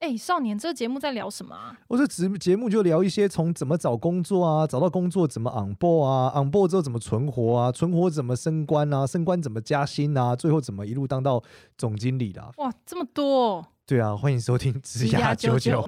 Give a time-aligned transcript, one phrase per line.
[0.00, 1.76] 哎，少年，这个节目在聊什么啊？
[1.88, 11.42] 我这节节目就聊一些从怎么找工作啊，找到工作怎么 on board 啊，on board 之后怎么存活啊，存活怎么升官啊，升官怎么加薪啊，最后怎么一路当到
[11.76, 12.40] 总经理的。
[12.58, 13.66] 哇，这么多！
[13.84, 15.82] 对啊，欢迎收听职涯九九。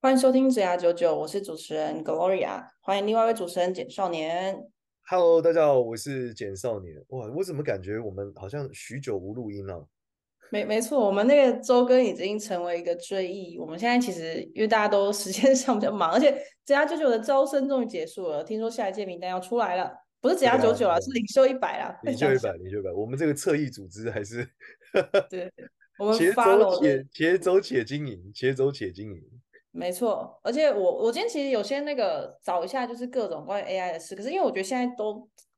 [0.00, 4.56] 欢迎收听职涯九九，我是主持人 Gloria，欢迎另外一位主持人简少年。
[5.10, 6.94] Hello，大家好，我是简少年。
[7.08, 9.88] 哇，我怎么感觉我们好像许久无录音了？
[10.50, 13.58] 没没错，我们那个周更已经成为一个追忆。
[13.58, 16.30] 我们现在其实因为大家都 时间上比较忙，而且
[16.66, 21.98] 职涯九九的招生终于结束了，听说下一届名单要出来了，不是职涯九九啊，是领袖一百啊。
[22.02, 24.46] 领袖一百，领袖一百，我们这个侧翼组织还是
[25.30, 25.50] 对，
[25.98, 29.22] 我们 且走且且走且经营，且走且经营。
[29.78, 34.16] 没错，而且我我今天其实有些那个找一下，就是各种关于 AI 的事。
[34.16, 35.16] 可是因为我觉得现在都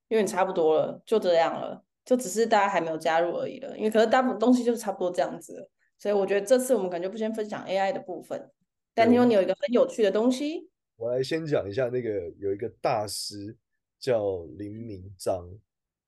[0.08, 3.74] 有点差不多了，就这样了，就只是大家还没有加入而已了。
[3.78, 8.50] 因为可能大部分东西就是差不多这样子，所以我觉得这次我们感觉不先分享 AI 的部分。
[8.94, 13.56] 但听说你有一个很有趣的东西，我来先讲一下那个有一个大师
[13.98, 15.48] 叫林明章，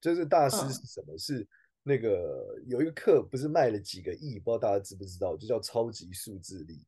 [0.03, 1.15] 就是大师是什么？
[1.15, 1.49] 嗯、是
[1.83, 5.35] 那个有一个课不是卖了几个亿，不知道大家知不知道？
[5.35, 6.85] 就叫超级数字力。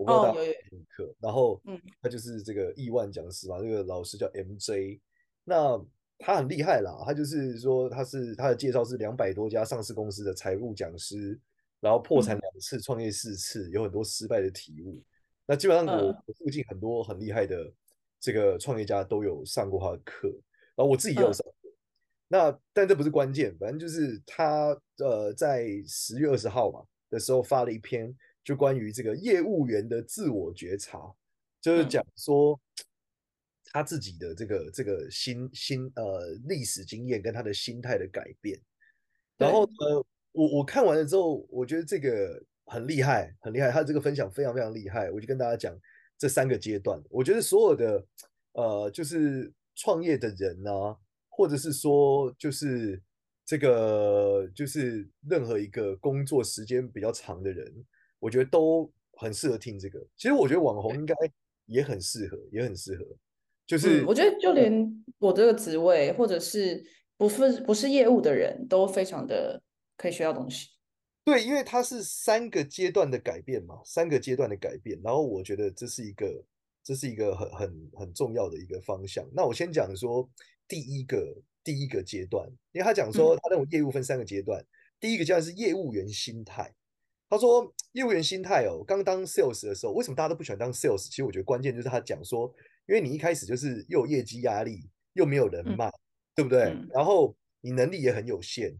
[0.00, 1.60] 我不知道大家有课，然后
[2.00, 4.98] 他就是这个亿万讲师嘛，这个老师叫 MJ，
[5.44, 5.78] 那
[6.18, 11.38] 他很厉害啦，他就是说他是他的介绍是两百多家上市公司的财务讲师，
[11.80, 15.02] 然后破产两次，创业四次，有很多失败的体悟。
[15.44, 17.70] 那基本上我我附近很多很厉害的
[18.18, 20.28] 这个创业家都有上过他的课，
[20.74, 21.70] 然后我自己也有上过。
[22.26, 28.16] 那但这不是关键，反正就是他呃在十月二十号嘛的时候发了一篇。
[28.42, 31.14] 就关于这个业务员的自我觉察，
[31.60, 32.58] 就是讲说
[33.72, 38.60] 他自己的这个这个心心呃历史经验跟他的心态的改变。
[39.36, 43.70] 然后呢，我我看完了之后，我觉得这个很厉害，很厉害。
[43.70, 45.78] 他这个分享非常非常厉害，我就跟大家讲
[46.18, 47.00] 这三个阶段。
[47.10, 48.06] 我觉得所有的
[48.52, 50.96] 呃，就是创业的人呢、啊，
[51.28, 53.00] 或者是说就是
[53.46, 57.86] 这个就是任何一个工作时间比较长的人。
[58.20, 59.98] 我觉得都很适合听这个。
[60.16, 61.14] 其实我觉得网红应该
[61.66, 63.04] 也很适合，也很适合。
[63.66, 66.84] 就是、嗯、我觉得就连我这个职位，或者是
[67.16, 69.62] 不是不是业务的人都非常的
[69.96, 70.68] 可以学到东西。
[71.22, 74.98] 对，因为它是三个阶段的改变嘛，三个阶段的改变。
[75.04, 76.42] 然后我觉得这是一个，
[76.82, 79.24] 这是一个很很很重要的一个方向。
[79.32, 80.28] 那我先讲说
[80.66, 84.66] 第一个第一个阶段，因为他讲说他认为业务分三个阶段，嗯、
[84.98, 86.74] 第一个阶段是业务员心态。
[87.30, 91.04] 他说业务员心态哦，刚当 sales 的时候，为什么大家都不喜欢当 sales？
[91.04, 92.52] 其实我觉得关键就是他讲说，
[92.88, 96.00] 因为你一开始就是又有业绩压力，又没有人脉，嗯、
[96.34, 96.64] 对不对？
[96.64, 98.76] 嗯、然后你能力也很有限，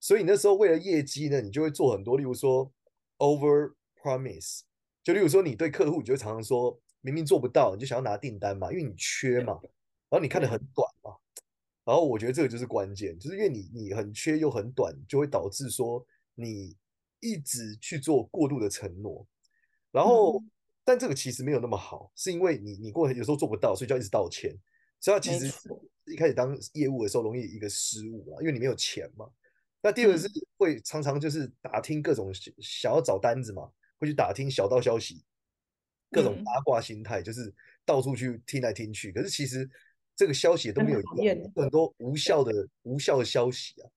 [0.00, 2.70] 所以你那时候为了业绩呢，你就会做很多，例如说
[3.16, 3.72] over
[4.02, 4.60] promise，
[5.02, 9.58] 就例如说你对客户，你就常常说明明做不到，你就想要拿订单嘛，因为你缺嘛，
[10.10, 11.16] 然后你看得很短嘛，
[11.86, 16.76] 然后我觉得这个就是关键，就是因为你你很缺又很短，就会导致说你。
[17.24, 19.26] 一直去做过度的承诺，
[19.90, 20.50] 然后，嗯、
[20.84, 24.54] 但这个其实没有那么好，是因为你你过有时候做不到，所以就要一直道歉。
[25.00, 25.50] 所以其实
[26.04, 29.26] 一开始当业务的时候容易一个失误啊，因为你没有钱嘛。
[29.80, 32.30] 那第二个是会常常就是打听各种
[32.60, 35.24] 想要找单子嘛，会去打听小道消息，
[36.10, 37.54] 各种八卦心态，就是
[37.86, 39.12] 到处去听来听去。
[39.12, 39.66] 可是其实
[40.14, 43.88] 这个消息都没有用，很多无效的无效的消息啊。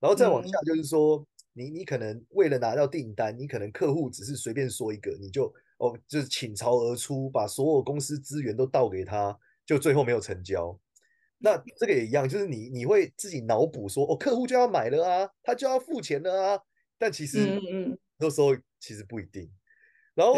[0.00, 1.26] 然后再往下就是说。
[1.54, 10.78] 嗯你你可能为了拿到订单，你可能客户只是随便说一个，你就哦就是倾巢而出，把所有公司资源都倒给他，就最后没有成交。
[11.36, 16.60] 那这个也一样，就是你你会自己脑补说哦客户就要买了啊，他就要付钱了啊，
[16.96, 17.60] 但其实
[18.16, 19.50] 那时候其实不一定。
[20.14, 20.34] 然后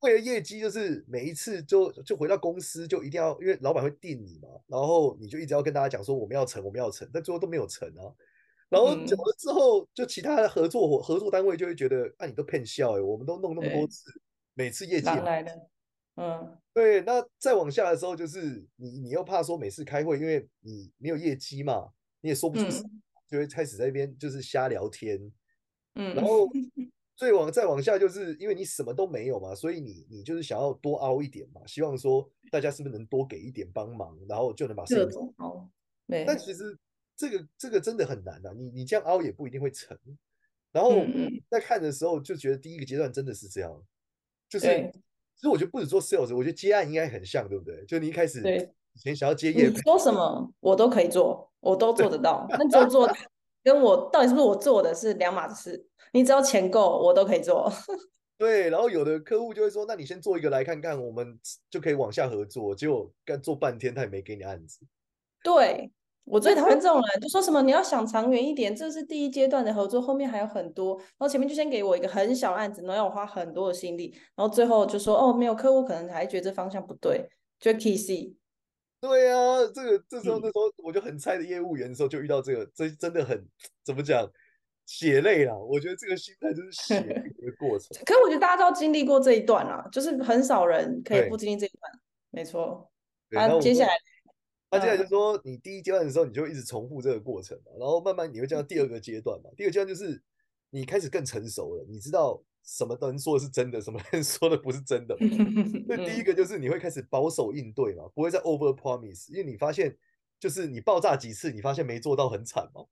[0.00, 8.08] 为了业绩，就是每一次就就回到公司就一定要，因为老板会定你嘛，然后你就一直要跟大家讲说我们要成我们要成，但最后都没有成啊。
[8.70, 14.10] 然后久了之后，就其他的合作伙合作单位就会觉得，啊，你都骗笑哎，我们都弄那么多次，
[14.54, 15.68] 每次业绩来的，
[16.16, 17.02] 嗯，对。
[17.02, 21.90] 那再往下的时候，就是你你又怕说每次开会，因为你没有业绩嘛，
[22.20, 22.64] 你也说不出，
[23.28, 25.20] 就会开始在那边就是瞎聊天，
[25.94, 26.14] 嗯。
[26.14, 26.48] 然 后
[27.14, 35.68] 最往再往下，就是因为你什么都没有嘛，所以你你就是想要多凹一点嘛，希望说大家是不是能多给一点帮忙，然后就能把事情好。
[36.08, 36.24] 对。
[36.26, 36.76] 但其实。
[37.16, 38.52] 这个这个真的很难啊！
[38.56, 39.96] 你你这样凹也不一定会成。
[40.72, 40.92] 然后
[41.48, 43.82] 在看的时候就觉得第一个阶段真的是这样，
[44.48, 44.66] 就是
[45.36, 47.84] 其实我觉得不止做 sales，我觉得接案应该很像，对不对？
[47.86, 48.40] 就你一开始
[48.94, 52.46] 以前想要接业，你说什么我都可以做，我都做得到。
[52.50, 53.08] 那就做
[53.62, 55.86] 跟我到底是不是我做的是两码子事。
[56.12, 57.72] 你只要钱够，我都可以做。
[58.38, 61.38] 对，然后有的客户就会说：“那你先做一个来看看，我们
[61.70, 64.80] 就可以往下合作。”结果干做半天，他也没给你案子。
[65.42, 65.90] 对，
[66.24, 70.96] 我最讨厌这种人，就说什么你要想长远一点，这是第一阶段的合作，后面还有很多。
[70.96, 77.28] 然后前面就先给我一个很小案子，然后要我花很多的心力，然后最后就说：“哦，没有客户，可能还觉得这方向不对，
[77.60, 78.34] 就 KC。”
[79.00, 83.44] 对啊，这个这时候那时候我就很菜的业务员的时候就遇到这个，这真的很
[83.84, 84.28] 怎么讲？
[84.86, 87.88] 血泪啦，我觉得这个心态就是血 泪的过程。
[88.04, 91.90] 可是我觉得大家都经历过这一段啦，就是很少人可以不经历这一段。
[92.30, 92.90] 没错。
[93.30, 93.92] 啊，接下来，
[94.74, 99.50] 他接下来就说，你第一阶段的时候，你就一直重复这个过程嘛，然后慢慢你会进到第二个阶段嘛。
[99.56, 100.20] 第二个阶段就是
[100.70, 105.16] 你开始更成熟了，你知道什么人说的是真的，什么 人说的不是真的。
[105.86, 109.96] 那第一个就是你会开始保守应对嘛，不会再 over promise，因为你发现
[110.40, 112.84] 就是你爆炸几次，你发现没做到很惨嘛。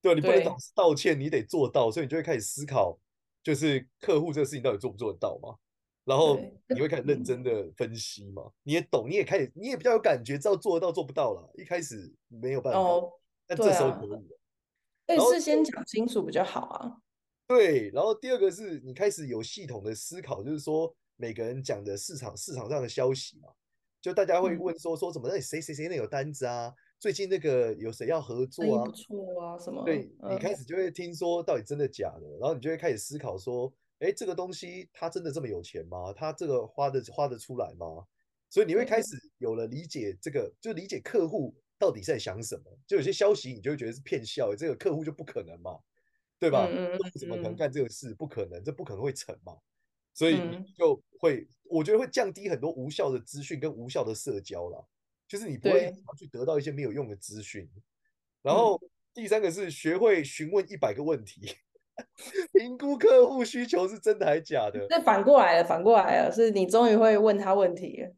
[0.00, 2.98] 对，你不能老是道歉，你得做到，所以你就会开始思考，
[3.42, 5.56] 就是客户这个事情到底做不做得到嘛？
[6.04, 8.50] 然后你会开始认真的分析嘛？
[8.62, 11.50] 你也懂，你也开始，你也比较有感觉，知道做得到做不到了。
[11.56, 13.10] 一开始没有办法，哦、
[13.46, 15.16] 但这时候可以了。
[15.16, 16.96] 所以事先讲清楚比较好啊。
[17.46, 23.48] 对，然后第二个是你开始有系统的思考，就是说每个人讲的市场市场上的消息嘛，
[24.00, 26.72] 就大家会问说、嗯、说怎么那谁谁谁那有单子啊？
[26.98, 28.84] 最近那个有谁要合作啊？
[28.84, 29.84] 不错啊，什么？
[29.84, 33.70] 对，你开始就会听说到底真的假的，然后你就会开始思考说，
[34.00, 36.12] 哎，这个东西他真的这么有钱吗？
[36.12, 38.06] 他这个花的花得出来吗？
[38.50, 42.64] 所以你会开始有了理解这个，就理解客户到底在想什么。
[42.86, 45.78] 就有些消息你就会觉得是骗笑，这个客户就不可能嘛，
[46.38, 46.68] 对吧？
[47.18, 48.14] 怎么可能干这个事？
[48.14, 49.56] 不可能，这不可能会成嘛。
[50.12, 54.88] 所以你就会，我觉得会降低很多无效的资讯跟无效的社交了。
[55.26, 57.68] 就是你不会去得到一些没有用的资讯，
[58.42, 58.78] 然后
[59.14, 61.56] 第三个是学会询问一百个问题，
[62.52, 64.86] 评估客户需求是真的还是假的。
[64.90, 68.14] 那反过来了，反过来了，是你终于会问他问题了。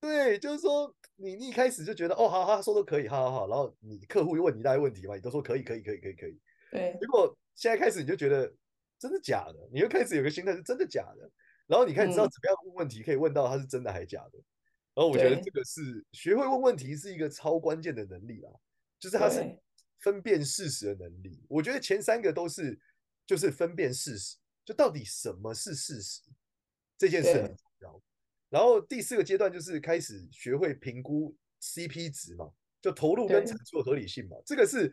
[0.00, 6.38] 对，就是说你一开始就觉得哦，好好说都可以，好好好，然后你客户又问你一大堆问题嘛，你都说可以，可以，可以，可以，可以。
[6.70, 6.96] 对。
[7.00, 8.52] 结果现在开始你就觉得
[8.98, 11.30] 真的假的，你又开始有个心态是真的假的，
[11.66, 14.38] 然后你看你知道怎么样问问题可以问到他是真的还是假的。
[14.92, 18.52] 然后我觉得这个是学会问问题是一个超关键的能力啊，
[18.98, 19.40] 就是它是
[20.00, 21.44] 分辨事实的能力。
[21.48, 22.78] 我觉得前三个都是
[23.30, 26.20] 就是分辨事实，就到底什么是事实
[26.98, 28.02] 这件事很重要。
[28.48, 32.50] 然后第四个阶段就是开始学会评估 CP 值嘛，
[32.82, 34.36] 就投入跟产出的合理性嘛。
[34.44, 34.92] 这个是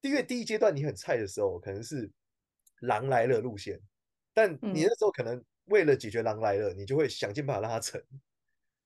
[0.00, 2.10] 因为第一阶段你很菜的时候，可能是
[2.80, 3.80] 狼来了路线，
[4.34, 8.02] 但你那时候可能为了解决狼来了，你就会想尽办法让它成。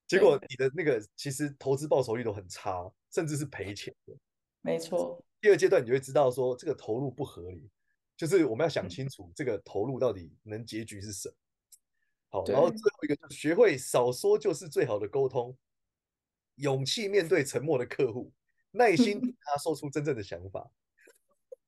[0.07, 4.15] 结果你的那个其实投资报酬率都很差，甚至是赔钱的。
[4.61, 5.25] 没错。
[5.41, 7.67] 第二阶段你就会知道说这个投入不合理，
[8.21, 11.35] 就是我们要想清楚这个投入到底能结局是什么。
[12.29, 15.57] 好，然后最后一个就是学会少说就是最好的沟通，
[16.57, 18.31] 勇气面对沉默的客户，
[18.73, 20.71] 耐心听他说出真正的想法。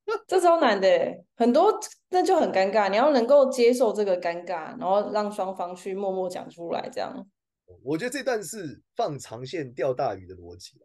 [0.27, 1.73] 这超难的，很多
[2.09, 7.27] 那就很尴尬，你要能够接受这个尴尬，然后让双方去默默讲出来，这样。
[7.81, 10.79] 我觉得这段是放长线钓大鱼的逻辑。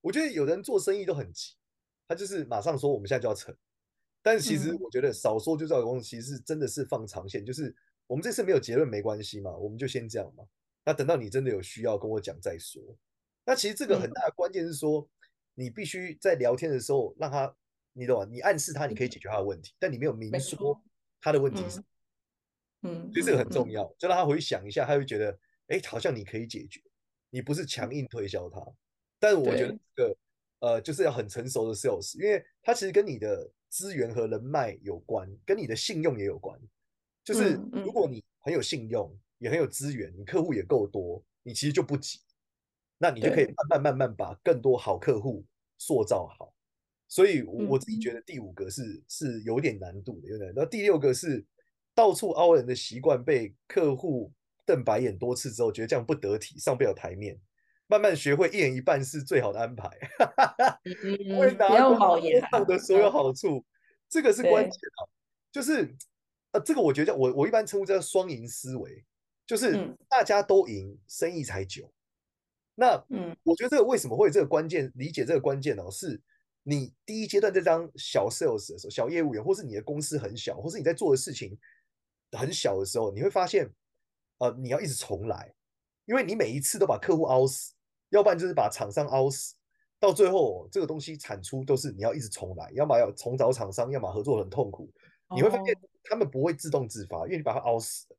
[0.00, 1.52] 我觉得有人做生意都很急，
[2.08, 3.54] 他就是马上说我们现在就要成。
[4.22, 7.74] 但是其实我觉得少说就知道有东西，其实真的是放长线，就是
[8.06, 10.44] 我们这次没有结论没关系嘛，我们就先这样嘛。
[10.84, 12.82] 那等到你真的有需要跟我讲再说。
[13.44, 15.08] 那其实这个很大的关键是说，
[15.54, 17.54] 你必须在聊天的时候让他，
[17.92, 18.28] 你懂吗？
[18.30, 20.80] 你暗示他你可以解决他的问题，但你没有明说
[21.20, 21.82] 他的问题是，
[22.82, 25.38] 嗯，所以这个很重要，就让他回去想一下，他会觉得。
[25.68, 26.82] 哎，好像你可以解决，
[27.30, 28.60] 你不是强硬推销他，
[29.18, 30.16] 但是我觉得这个
[30.58, 36.60] 呃，就是要很成熟的 sales，因为他其实跟你的资源和人脉有关，跟你的信用也有关。
[37.24, 42.20] 就是如果你很有信用，也很有资源，你客户也够多，你其实就不急，
[42.98, 45.42] 那你就可以慢慢慢慢把更多好客户
[45.78, 46.52] 塑造好。
[47.08, 50.54] 所以，我我自己觉得第五个是是有点难度的，有点难。
[50.56, 51.42] 然后第六个是
[51.94, 54.30] 到处凹人的习惯被客户。
[54.64, 57.36] 瞪白眼多次之后，觉得这样不得体，上不了台面。
[57.92, 59.86] 慢慢学会一人一半是最好的安排，
[61.38, 61.68] 会拿
[62.50, 63.62] 到的所有好处，
[64.08, 65.04] 这个是关键啊。
[65.52, 65.94] 就是
[66.52, 69.04] 呃，这个我觉得我我一般称呼叫双赢思维，
[69.46, 71.92] 就是大家都赢，生意才久。
[72.74, 74.90] 那嗯，我觉得这个为什么会有这个关键？
[74.94, 75.82] 理解这个关键呢？
[75.90, 76.18] 是
[76.62, 81.58] 你第一阶段这张小 sales 的时候，小业务员，或是你的公司很小，或是你在做的事情
[82.30, 83.70] 很小的时候，你会发现。
[84.38, 85.54] 呃，你要一直重来，
[86.04, 87.74] 因为你每一次都把客户凹死，
[88.12, 89.54] 要不然就是把厂商凹死，
[89.98, 94.92] 到最后这个东西产出都是你要一直重来，要么要重找厂商，要么合作很痛苦。
[95.34, 98.16] 你会发现他们不会自动自发，因为你把它熬死了，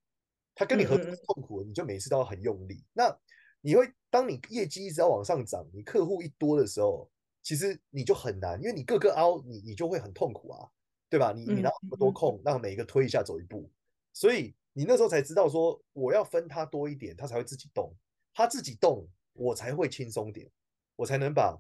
[0.56, 2.84] 他跟你合作痛苦的，你就每次都要很用力。
[2.92, 3.16] 那
[3.62, 7.08] 你会当你业绩一直要往上涨，你客户一多的时候，
[7.44, 10.68] 其实你就很难，因为你个个凹，你你就会很痛苦啊，
[11.08, 11.32] 对吧？
[11.32, 13.70] 你你拿那么多空，让每一个推一下走一步，
[14.12, 17.94] 所以你那时候才知道说，我要分他多一点，他才会自己动，
[18.34, 20.50] 他自己动，我才会轻松点，
[20.96, 21.60] 我才能把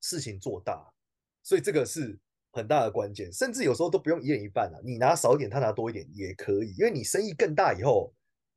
[0.00, 0.86] 事情做大。
[1.42, 2.18] 所以这个是
[2.52, 8.12] 很大的关键，甚至有时候都不用一人一半啊，你拿少一点，他拿多一点也可以，因为你生意更大以后，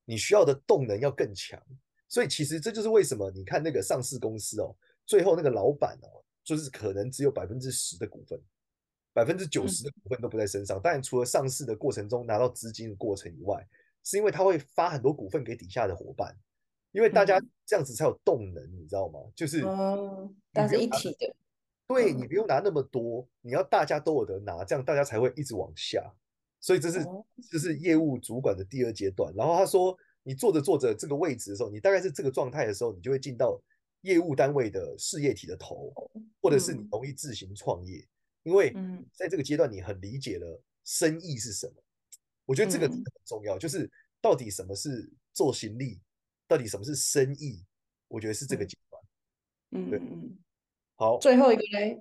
[0.06, 1.62] 你需要的动能要更强。
[2.10, 4.76] 所以其实这就是为什么你看那个上市公司哦，
[5.06, 6.22] 最后那个老板哦。
[6.46, 8.38] 就是可能只有百分之十的股份，
[9.14, 10.78] 百分之九十的股份都不在身上。
[10.82, 13.66] 当然，除了上市的过程中拿到资金的过程以外，
[14.04, 16.38] 是因为他会发很多股份给底下的伙伴，
[16.94, 19.20] 因为大家这样子才有动能，你知道吗？
[19.36, 21.36] 就是，嗯，但是一体的，
[21.86, 26.02] 对，你不用拿那么多，你要大家都有得拿，这样大家才会一直往下。
[26.62, 27.06] 所以这是
[27.52, 29.34] 这是业务主管的第二阶段。
[29.36, 33.62] 然后他说，你做着做着这个位置的时候，你大概是这个状态的时候，你就会进到。
[34.04, 35.90] 业务单位的事业体的头，
[36.42, 38.06] 或者是你容易自行创业，
[38.44, 38.76] 因为
[39.14, 41.74] 在这个阶段你很理解了生意是什么。
[42.46, 46.02] 我觉得这个很重要，就是到底什么是做行李，
[46.48, 47.64] 到底什么是生意，
[48.08, 49.04] 我觉得是这个阶段。
[49.72, 50.38] 嗯，对，嗯，
[50.96, 52.00] 好，最后一个嘞？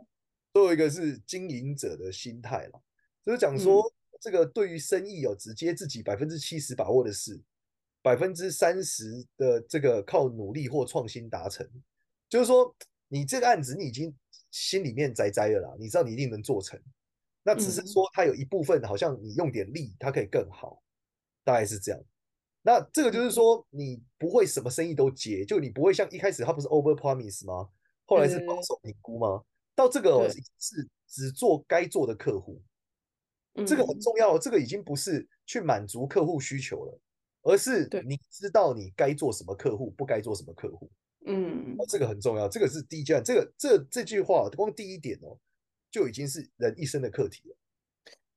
[0.53, 2.83] 最后一个是经营者的心态了，
[3.25, 7.41] 就是讲说这个对于生意有直接自己百分之七十把握的事，
[8.03, 11.67] 百分之三十的这个靠努力或创新达成。
[12.29, 12.75] 就是说，
[13.09, 14.15] 你这个案子你已经
[14.51, 16.79] 心里面栽栽了啦，你知道你一定能做成，
[17.43, 20.83] 那只是说它有一部分好像你用点力，它可以更好，
[21.45, 22.01] 大概是这样。
[22.63, 27.69] 那这个就是说，你不会什么生意都接，就你不会像一开始他不是 over promise 吗？
[28.05, 29.43] 后来是保守评估吗？
[29.75, 30.29] 到这个
[30.59, 32.63] 是只做该做的客户，
[33.67, 37.01] 这个很重要，这个已经不是去满足客户需求了，
[37.43, 40.91] 而是你知道你该做什么客户，不该做什么客户。
[41.27, 45.39] 嗯，这个很重要，这个是第一阶段，这个这这句话光第一点哦，
[45.91, 47.57] 就已经是人一生的课题了。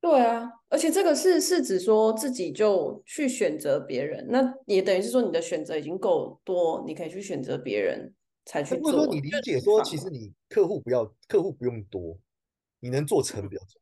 [0.06, 8.14] 对啊，而且这个是是指说自己就去选择别人，那也等于是说你的选择已经够多，你可以去选择别人
[8.46, 8.84] 才去做。
[8.84, 12.18] 或者说你理解说，其实你客户不要客户不用多，
[12.80, 13.82] 你能做成比较重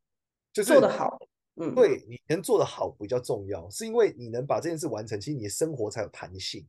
[0.52, 1.18] 就是做得好。
[1.56, 6.66] 嗯，对，你能做得好比较重要，是因为你能把这件事完成，其实你的生活才有弹性，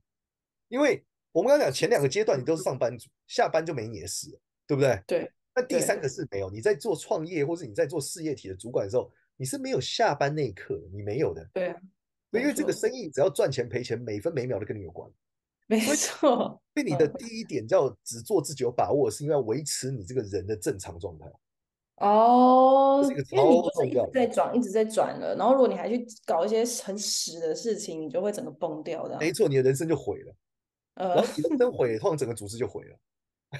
[0.70, 1.04] 因为。
[1.32, 5.04] 我们刚刚讲前两个阶段，你都是上班族，下班就没你的事了，对不对？
[5.06, 5.32] 对。
[5.54, 11.48] 那第三个是没有，你在做创业或者你在做事业体的主管的时候，你是没有下班那一刻，你没有的。
[11.54, 11.76] 对。
[12.32, 15.10] 因为这个生意只要赚钱赔钱，每分每秒都跟你有关。
[15.68, 16.60] 没错。
[16.74, 21.32] 所以你的第一点叫只做自己有把握，是因为要维持你这个人的正常状态。
[21.96, 23.06] 哦。
[23.08, 24.12] 这个超重要的。
[24.12, 25.34] 在转，一直在转了。
[25.36, 29.18] 然后如果你还去搞一些很屎的事情，你就会整个崩掉的。
[29.20, 30.36] 没错，你的人生就毁了。
[30.96, 32.98] 然后你人生毁了，通常整个组织就毁了。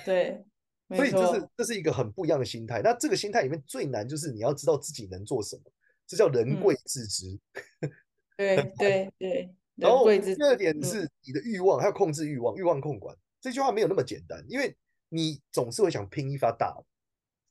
[0.04, 0.44] 对，
[0.90, 2.82] 所以这是这是一个很不一样的心态。
[2.84, 5.64] 那这个心态里面最难就是你要知道自己能做什么，
[6.06, 7.40] 这叫人贵自知。
[8.38, 9.56] 对对对。
[9.76, 13.18] 然后第二点是你的欲望，还要控制欲望，欲望控管。
[13.42, 14.76] 这句话没有那么简单，因为
[15.10, 16.76] 你总是会想拼一发大，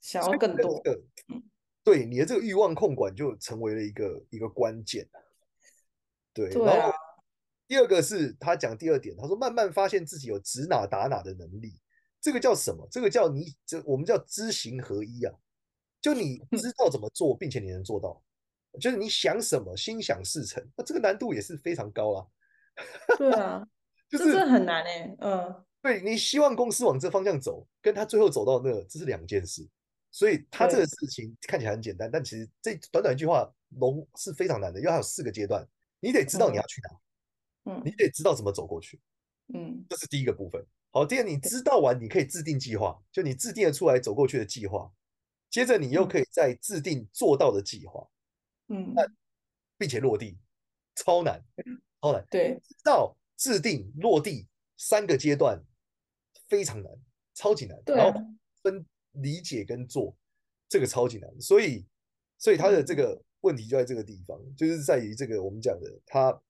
[0.01, 0.83] 想要更多。
[1.83, 5.07] 对，你的这个欲望控管就成为了一个一个关键。
[6.33, 6.91] 对，对啊。
[7.67, 11.79] 第二个是他讲第二点，他说慢慢发现自己有指哪打哪的能力，
[12.25, 12.89] 这个叫什么？
[12.91, 15.35] 这个叫你这我们叫知行合一啊，
[16.01, 18.19] 就你知道怎么做，并且你能做到，
[18.81, 22.27] 就是你想什么，心想事成，那这个难度也是非常高啊。
[23.19, 23.63] 对啊，
[24.09, 29.69] 就是这很难哎，嗯，对，你希望公司往这方向走，跟他最后走到那，这是两件事。
[30.11, 33.47] 所以他这个事情看起来很简单，但其实这短短一句话
[33.81, 35.63] 龙是非常难的，因为它有四个阶段，
[36.01, 37.73] 你得知道你要去哪。
[37.73, 38.99] 嗯，你得知道怎么走过去，
[39.53, 40.65] 嗯，这是第一个部分。
[40.95, 44.89] 好，第二，你知道完，你可以制定计划，就你制定了出来走过去的计划，
[45.51, 48.09] 接着你又可以再制定做到的计划，
[48.69, 49.03] 嗯，那
[49.77, 50.39] 并且落地，
[50.95, 51.45] 超难，
[52.01, 52.25] 超难。
[52.31, 54.47] 对，知道、制定、落地
[54.77, 55.61] 三个阶段
[56.47, 56.93] 非常难，
[57.35, 57.77] 超级难。
[57.85, 58.21] 对，然后
[58.63, 60.17] 分理解跟做，
[60.69, 61.41] 这个超级难。
[61.41, 61.85] 所以，
[62.39, 66.41] 所以他的这个问题就在这个地方，就是在于这个我们讲的他。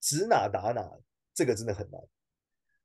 [0.00, 0.88] 指哪打哪，
[1.34, 2.00] 这个真的很难。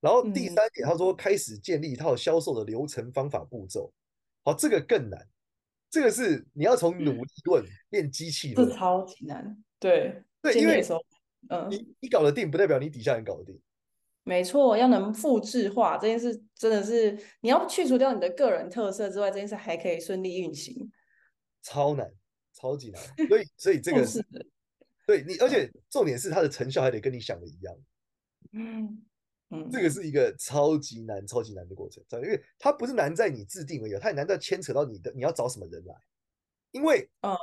[0.03, 3.89] 然后第三点，他说开始建立一套销售的流程、方法、步骤。
[4.43, 5.25] 好，这个更难。
[5.89, 9.63] 这个是你要从努力论变机器论，这超级难。
[9.79, 10.83] 对对，因为
[11.47, 13.57] 嗯，你你搞得定，不代表你底下人搞得定。
[14.23, 20.91] 没错，要能复制化这件事，真的是你要去除掉你的个人特色之外，这件事还可以顺利运行。
[21.61, 22.11] 超难，
[22.51, 23.01] 超级难。
[23.29, 24.47] 所以，所以这 个是，是
[25.07, 27.73] 对你，而且重点是它的成效还得跟你想的一样。
[28.51, 29.01] 嗯
[29.53, 35.95] 嗯，这个是一个超级难、超级难的过程，因为它不是难在你制定而已，它也难在牵扯到你的你要找什么人来。
[36.71, 37.37] 因为，嗯，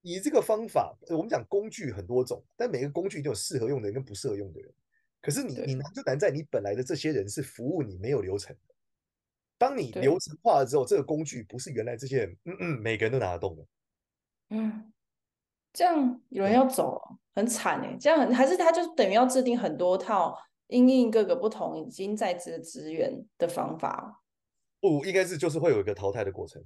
[0.00, 4.72] 你这个方法，我们讲工具很多种，但每个工具都有适合用的人跟不适合用的人。
[5.20, 8.74] 可是你你难就难在你本来的这些人是服务你没有流程的。
[9.58, 13.66] 当你流程化了之后，这个工具不是原来这些人，嗯嗯，每个人都拿得动的。
[14.50, 14.92] 嗯，
[15.72, 17.00] 这样有人要走，
[17.34, 17.96] 很惨哎。
[17.98, 20.38] 这样很还是他就等于要制定很多套
[20.74, 24.22] 因应各个不同已经在职的资源的方法。
[24.80, 26.62] 不，应该是就是会有一个淘汰的过程。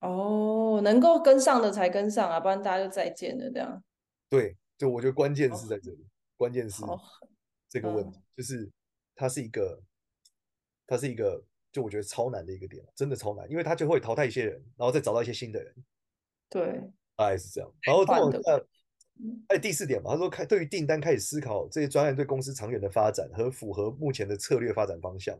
[0.00, 3.82] 哦，能够跟上的才跟上啊，不然大家就再见了这样。
[4.28, 6.82] 对，就我觉得关键是在这里，关键是。
[7.68, 8.70] 这个问题、嗯、就是，
[9.14, 9.80] 它是一个，
[10.86, 15.74] 它是一个，就我觉得超难的一个点，真的超难，因为它就会淘汰一些人，然后再找到一些新的人。
[16.48, 16.80] 对，
[17.16, 17.72] 大概是这样。
[17.82, 18.38] 然后再往下，
[19.48, 25.38] 哎，第四点嘛，他说开对于订单开始思考这些专案对公司长远的发展和符合目前的策略发展方向。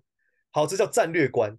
[0.50, 1.56] 好，这叫战略观。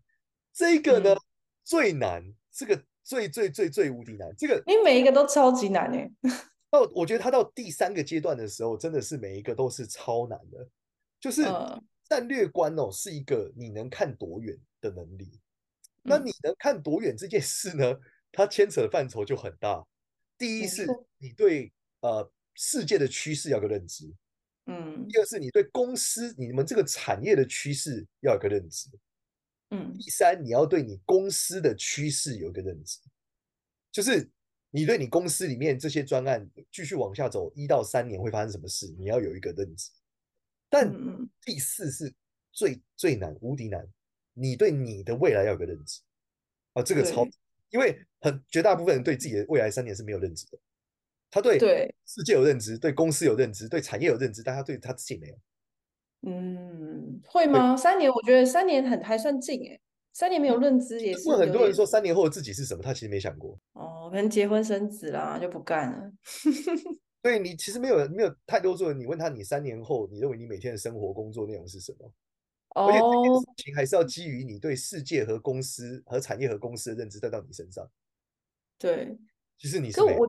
[0.52, 1.22] 这个呢、嗯、
[1.64, 4.34] 最难，这个最最最最无敌难。
[4.38, 6.12] 这个你每一个都超级难哎。
[6.70, 10.68] 到我觉得他到第三个阶段的时候，真的是每一个都是超难的。
[11.20, 11.44] 就是
[12.10, 15.40] 战略观哦，是一个你能看多远的能力。
[16.04, 18.00] 那你能看多远这件事呢？
[18.32, 19.86] 它牵扯的范畴就很大。
[20.38, 20.86] 第一是
[21.18, 24.14] 你对呃世界的趋势要有个认知，
[24.66, 25.08] 嗯。
[25.08, 28.90] 第二是你对公司你们这个产业的趋势要有个认知，
[29.70, 29.94] 嗯。
[29.98, 33.00] 第三你要对你公司的趋势有个认知，
[33.92, 34.30] 就是。
[34.70, 38.94] 你对你公司里面这些专案继续往下走一到三年会发生什么事？
[39.00, 39.90] 你要有一个认知。
[40.70, 40.94] 但
[41.42, 42.14] 第四是
[42.52, 43.88] 最最难、无敌难，
[44.34, 46.02] 你对你的未来要有个认知
[46.74, 46.84] 啊！
[46.84, 47.26] 这个超，
[47.70, 50.60] 因为很绝大部分人对自己的未来三年是没有认知的。
[51.30, 51.58] 他对
[52.06, 55.36] 世界有认知，对公司有认知，对产业有认知，但他对他自己没有。
[56.22, 57.76] 嗯，会吗？
[57.78, 59.80] 三年，我觉得三年很还算近诶。
[60.14, 61.30] 三年没有认知也是。
[61.30, 63.56] 问很多人说三年后的自己是什么，他其实没想过。
[63.74, 66.12] 哦，可能结婚生子啦，就不干了。
[67.22, 72.12] 对，你其实没有没有太多做人，你问他，你三年后你认为你每天的生活工作内容是什么？
[72.76, 72.88] 哦。
[72.88, 77.88] 而且这件事情还是要基于你对世界和公司和产业和公司的认知带到你身上。
[78.80, 79.16] 对。
[79.60, 80.28] 其实你是我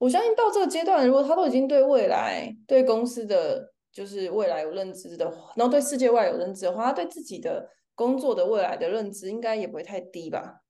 [0.00, 7.70] 我相信到这个阶段，如果他都已经对未来对公司的就是未来有认知的话，然后对世界外有认知的话，他对自己的。
[7.96, 10.62] 工作的未来的认知应该也不会太低吧？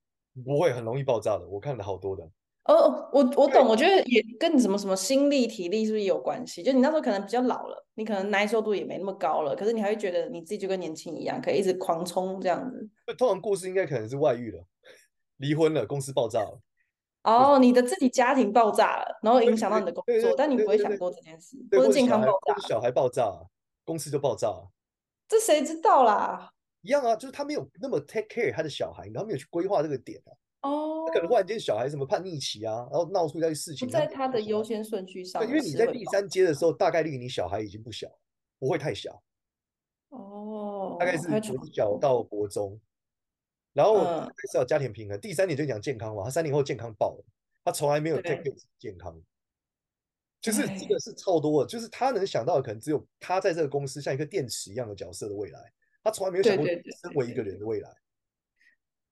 [0.44, 1.46] 不会，很容易爆炸的。
[1.46, 2.24] 我看了好多的。
[2.64, 6.60] 哦，我我懂，我觉得也跟你什么什么心力、体力是不是也有关系？
[6.60, 12.90] 就你那时候可能比较老了，你可能耐受度也没那么高了，可是你还会觉得你自己就跟年轻一样，可以一直狂冲这样子。
[13.16, 14.64] 通常故事应该可能是外遇了，
[15.38, 16.60] 离婚了，公司爆炸了。
[17.22, 23.30] 哦，你的自己家庭爆炸了，然后影响到你的工作，但你不会想过这件事，或者健康爆炸，小孩爆炸，
[23.84, 24.70] 公司就爆炸了。
[25.28, 26.50] 这谁知道啦？
[26.82, 30.32] 一样啊，就是他没有那么 take care 他的小孩，然后没有去规划这个点啊。
[30.62, 35.42] 哦，他可能忽然间小孩什么叛逆期啊，然后闹出一些事情，不在他的优先顺序上。
[35.42, 38.08] 对，因为你在第三阶的时候，大概率你小孩已经不小，
[38.58, 39.22] 不会太小。
[40.08, 42.80] 哦，大概是国小到国中，
[43.72, 45.20] 然后还是要家庭平衡。
[45.20, 47.24] 第三点就讲健康嘛，他三年后健康爆了，
[47.64, 49.20] 他从来没有 take care 健康，
[50.40, 55.72] 就是这个是超多的，就是他能想到的可能只有他在这个公司像一个电池一样的角色的未来。
[56.02, 57.90] 他从来没有想过身为一个人的未来，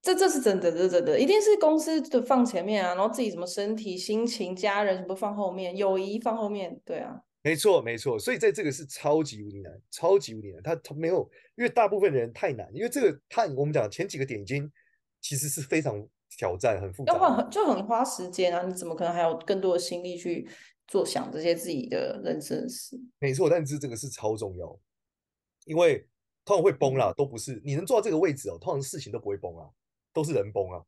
[0.01, 14.71] 这这是真的，这真的一定是公司的放前面啊，然后自己什么身体、心情、家人什么放后面，友谊放后面，对啊，没错没错，所以在这个是超级无敌难，超级无敌难，他他没有，因为大部分人太难，因为这个他我们讲前几个点已经
[15.19, 16.07] 其实是非常
[16.37, 20.47] 挑战、很复杂，要很就很花时间啊，你怎么可能还有更多的心力去
[20.87, 22.95] 做想这些自己的人生事？
[23.17, 24.79] 没错，但是这个是超重要，
[25.65, 26.05] 因为。
[26.45, 28.57] 通常会崩啦，都不是你能做到这个位置哦。
[28.59, 29.69] 通常事情都不会崩啊，
[30.11, 30.81] 都是人崩啊。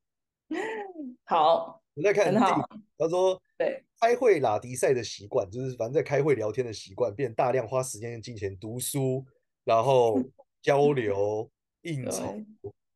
[1.26, 9.26] 好，我在看，他说，对，开会拉迪赛的习惯，就是反正在开会聊天的习惯，变大量花时间跟金钱读书，
[9.64, 10.18] 然后
[10.62, 11.50] 交流
[11.82, 12.44] 应酬，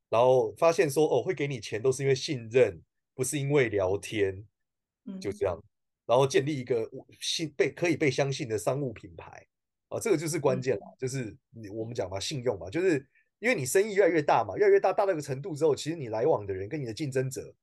[0.10, 2.82] 然后发现说哦，会给你钱都是因为信任，
[3.14, 4.46] 不是因为聊天，
[5.20, 5.58] 就这样，
[6.06, 6.90] 然后建立一个
[7.20, 9.46] 信被可以被相信的商务品牌。
[9.90, 13.06] 啊，这个就是关键了，就是你我们讲嘛，信用嘛，就是
[13.38, 17.54] 因为你生意越来越大嘛，越来越大，大到一个程度之后，其实你来往的人跟你的竞争者，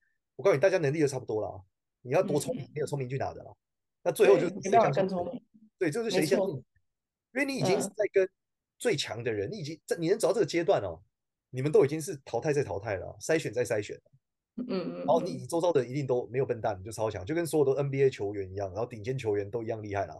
[0.43, 1.65] 我告诉你，大家能力都差不多了，
[2.01, 3.57] 你要多聪明，没有聪明去哪的了，
[4.03, 5.41] 那最后就是谁更聪明？
[5.79, 6.57] 对，就是谁相信？
[6.57, 6.65] 因
[7.35, 8.29] 为你已经是在跟
[8.77, 11.01] 最强的人，你已经在你能走到这个阶段哦，
[11.51, 13.97] 你们都已经是淘汰再淘汰了，筛选再筛选。
[14.57, 20.17] 嗯嗯，然后你你周遭的人一定都没有笨蛋，你就超强，就跟所有的 NBA 球员一样，然后顶尖球员都一样厉害啦。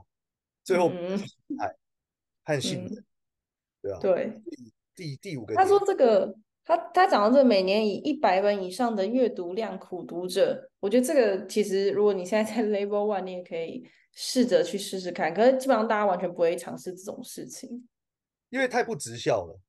[0.63, 0.89] 最后，
[1.59, 1.75] 爱
[2.45, 3.05] 和信任，
[3.83, 4.41] 对啊，对。
[4.95, 6.35] 第第五个，他说这个，
[6.73, 15.35] 他他讲到这每年以一百本以上的阅读量苦读者，我觉得这个其实如果你现在在 Level One，你也可以试着去试试看。
[15.35, 17.87] 可是基本上大家完全不会尝试这种事情，
[18.49, 19.61] 因为太不直效了。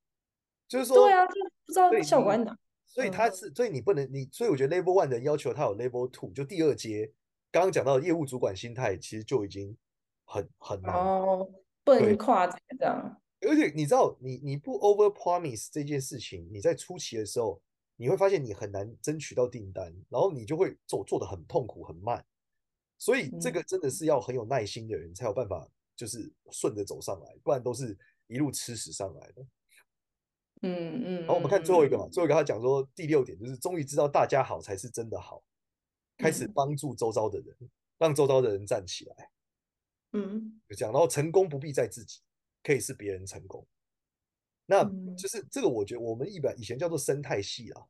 [0.66, 1.34] 就是说，对啊，就
[1.66, 2.58] 不知道效果在哪。
[2.86, 7.12] 所以他是，所以你不能你，所以我觉得 Level One 的要求他有 Level Two，就第二阶。
[7.52, 9.76] 刚刚讲到业务主管心态，其实就已经
[10.24, 11.50] 很很难哦，
[11.84, 13.22] 不能跨这样。
[13.48, 17.62] 而且你知道，你你不 over promise 这件事情，你在初期的时候，
[17.96, 22.26] 你会发现你很难争取到订单，然后你就会做做的很痛苦很慢。
[22.98, 29.46] 所以这个真的是要很有耐心的人才有办法，就是顺着走上来，不然都是一路吃屎上来的。
[30.62, 35.44] 嗯嗯，然后我们看最后一个嘛，最后一个他讲说第六点就是终于知道大家好才是真的好，
[36.18, 37.58] 开始帮助周遭的人，
[37.98, 39.30] 让周遭的人站起来。
[40.14, 42.22] 嗯，就这样，然后成功不必在自己，
[42.64, 43.68] 可以是别人成功。
[44.66, 44.84] 那
[45.18, 47.82] 就是这个，我觉得我们一般以前叫做生态系啊，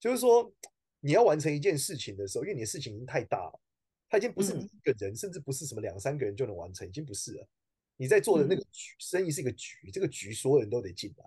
[0.00, 0.52] 就是说
[1.00, 3.60] 你要完成一件事情的时候，因为你的事情已经太大了，
[4.08, 7.48] 它已经不是你一个人，甚至不是什么两三个人就能完成，已经不是了。
[7.96, 11.24] 你在做的那个局，生意是一个局，这个局所有人都得进来。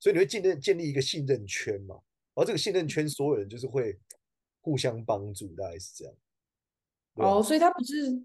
[0.00, 1.96] 所以你会建立建立一个信任圈嘛？
[2.34, 3.98] 然后这个信任圈，所有人就是会
[4.60, 6.14] 互相帮助，大概是这样。
[7.14, 8.22] 哦，所以他不是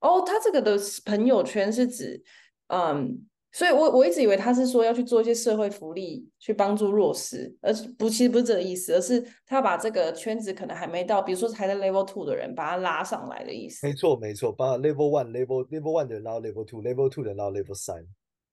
[0.00, 2.22] 哦，他这个的朋友圈是指，
[2.66, 13.86] 嗯，所以我我一直以为他是说要去做一些社会福利，去帮助弱势，而不其实不是这个意思，而是他把这个圈子可能还没到，比如说还在 level two 的人，把他拉上来的意思。
[13.86, 18.06] 没错没错，把 level one level level one 的人拉到 level two，level two 的人拉到 level 三。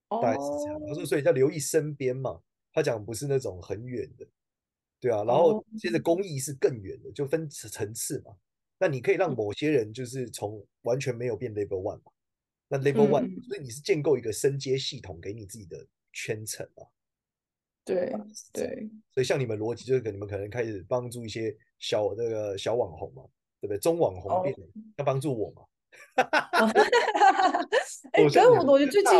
[0.07, 2.39] 大概是这样，他说，所以叫留意身边嘛。
[2.71, 4.25] 他讲不是那种很远的，
[4.99, 5.23] 对啊。
[5.23, 8.31] 然后接着公益是更远的，就分层次嘛。
[8.77, 12.11] 那你可以让某些人就是从完全没有变 level one 嘛。
[12.67, 16.83] 那 level one，所以你是建构一个升阶系统给你自己的圈层啊。
[17.83, 18.13] 对
[18.51, 18.89] 对。
[19.13, 23.23] 所以像你们逻辑，就是你们可能开始帮助一些小那个小网红嘛，
[23.61, 23.77] 对不对？
[23.77, 24.55] 中网红变
[24.97, 25.63] 要帮助我嘛。
[28.13, 29.11] 哎，可是我我觉得最近。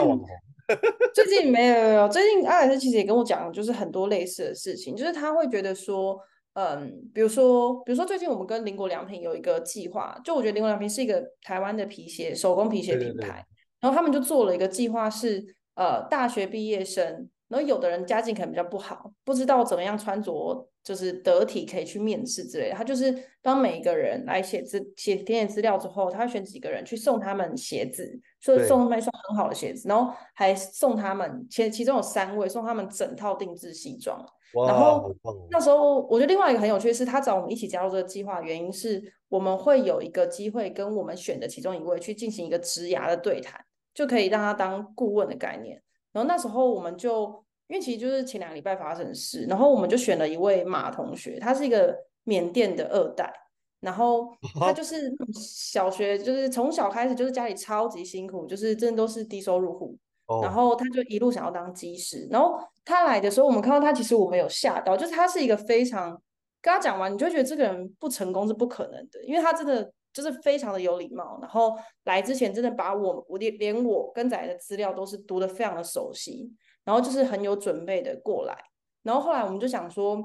[1.14, 6.20] 最近没有没有，最近阿莱斯其实也跟我讲，就是很多类似的事情，就是他会觉得说，
[6.56, 13.46] 嗯，比如说，比如说最近我们跟邻国良品有一个计划，就我觉得邻国良品是一个台湾的皮鞋手工皮鞋品牌，对对对，
[13.82, 17.30] 然后他们就做了一个计划是，呃，大学毕业生。
[17.48, 22.76] 然后有的人家境可能比较不好，不知道怎么样穿着就是得体，可以去面试之类的。
[22.76, 34.26] 他就是帮每一个人来写资写填写资料之后，他会选几个人去送他们鞋子，所以送他们一双很好的鞋子，然后还送他们，其其中有三位送他们整套定制西装。
[34.68, 35.13] 然后
[35.50, 43.60] 那时候我觉得另外一个很有趣的是，他找我们一起加入这个计划，原因是我们会有一个机会跟我们选的其中一位去进行一个职涯的对谈，
[43.94, 45.82] 就可以让他当顾问的概念。
[46.13, 47.26] 然后那时候我们就，
[47.68, 53.34] 因为其实就是前两个礼拜发生的事，然后我们就选了一位马同学，他是一个缅甸的二代，
[53.82, 59.98] 然后 他就是小学就是从小开始就是家里超级辛苦，就是真的都是低收入户，
[60.42, 66.12] 然后他就一路想要当机师，然后他来的时候，我们看到他，其实我们有吓到，就是他是一个非常
[66.62, 76.54] 跟他讲完，你就觉得这个人不成功是不可能的，因为他真的就是非常的有礼貌，然后来之前真的把我我连连我跟仔的资料都是读的非常的熟悉。
[76.86, 78.56] 然后就是很有准备的过来，
[79.02, 80.24] 然后后来我们就想说，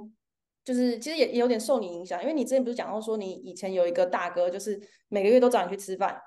[0.63, 6.21] 就是其实也也有点受你影响，因为你之前不是讲到说你以前有一个大哥，就是每个月都找你去吃饭，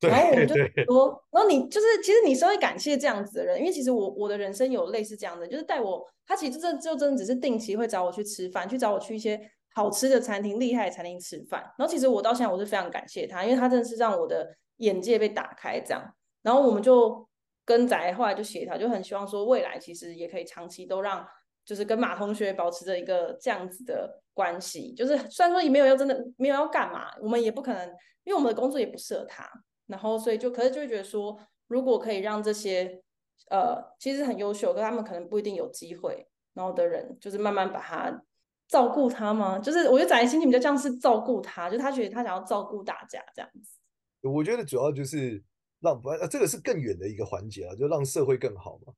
[0.08, 0.54] 然后我们就
[0.84, 9.40] 说，然后你就是其实你是会感谢这样子的人，因为其实我我的人生有类似这样的，就是带我，他其实这就真的只是定期会找我去吃饭，去找我去一些
[9.74, 17.26] 好吃的餐厅、厉害的餐厅吃饭，然后其实我到现在我是非常感谢他，因为他真的是让我的眼界被打开这样，然后我们就。
[17.66, 21.26] 跟仔后来就协调，就很希望说未来其实也可以长期都让，
[21.64, 24.92] 就是跟马同学保持着一个这样子的关系。
[24.92, 27.88] 就是虽然说也没有要真的没有要干嘛，我们也不可能，
[28.24, 29.50] 因为我们的工作也不适合他。
[29.86, 33.02] 然后所以就可是就会觉得说，如果可以让这些
[33.50, 38.22] 呃其实很优秀，可他们可能不一定有机会，然后的人就是慢慢把他
[38.68, 39.58] 照顾他吗？
[39.58, 43.78] 就是我觉得展的心情比较像是照顾他，就他觉得他想要照顾大家这样子。
[44.22, 45.42] 我觉得主要就是。
[45.80, 48.94] 让不这个是更远的一个环节啊，就让社会更好嘛，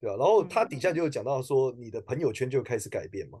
[0.00, 0.16] 对吧？
[0.16, 3.40] 然后他底下就有讲到说，你的朋友圈就开始改变嘛。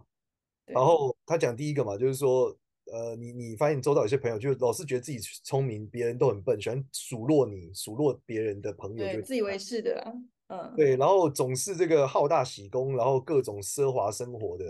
[0.66, 2.54] 然后他讲第一个嘛，就是说，
[2.92, 10.12] 呃，你你发现你周遭有些朋友就老是觉得自己聪明，别人都很笨，喜欢数落你，数落别人的朋友，就自以为是的啦。
[10.48, 14.64] 嗯，对，然后总是这个好大喜功，然后各种奢华生活的，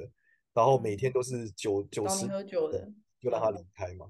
[0.52, 2.86] 然后每天都是酒酒食喝酒的，
[3.20, 4.06] 就让他离开嘛。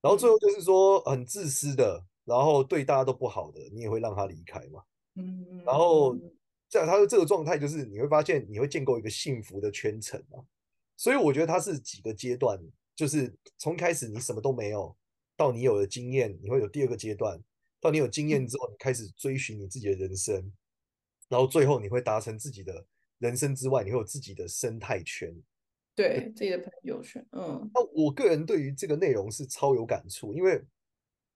[0.00, 4.82] 然后最后就是说很自私的，然后对大家都不好的，你也会让他离开嘛。
[5.14, 5.62] 嗯嗯。
[5.64, 6.16] 然后
[6.68, 10.42] 在他的这个状态，就是你会发现你会建构一个幸福的圈层啊。
[10.96, 12.58] 所以我觉得他是几个阶段，
[12.94, 14.96] 就是从开始你什么都没有，
[15.36, 17.40] 到你有了经验，你会有第二个阶段，
[17.80, 20.52] 到你有经验之后，你开始追寻你自己的人生。
[21.28, 22.86] 然后最后你会达成自己的
[23.18, 25.34] 人生之外，你会有自己的生态圈，
[25.94, 27.26] 对自己的朋友圈。
[27.32, 30.62] 嗯，那我个人对于这个内容是超有感触，因为